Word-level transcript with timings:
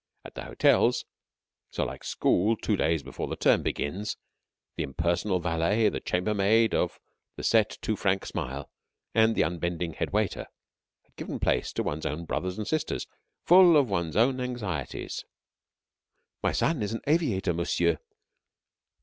At 0.25 0.33
the 0.33 0.45
hotels, 0.45 1.05
so 1.69 1.83
like 1.85 2.03
school 2.03 2.55
two 2.57 2.75
days 2.75 3.03
before 3.03 3.27
the 3.27 3.35
term 3.35 3.61
begins, 3.61 4.17
the 4.75 4.81
impersonal 4.81 5.39
valet, 5.39 5.89
the 5.89 5.99
chambermaid 5.99 6.73
of 6.73 6.99
the 7.35 7.43
set 7.43 7.77
two 7.83 7.95
franc 7.95 8.25
smile, 8.25 8.71
and 9.13 9.35
the 9.35 9.43
unbending 9.43 9.93
head 9.93 10.09
waiter 10.09 10.47
had 11.03 11.15
given 11.17 11.37
place 11.39 11.71
to 11.73 11.83
one's 11.83 12.07
own 12.07 12.25
brothers 12.25 12.57
and 12.57 12.67
sisters, 12.67 13.05
full 13.45 13.77
of 13.77 13.91
one's 13.91 14.15
own 14.17 14.39
anxieties. 14.39 15.23
"My 16.41 16.51
son 16.51 16.81
is 16.81 16.93
an 16.93 17.01
aviator, 17.05 17.53
monsieur. 17.53 17.99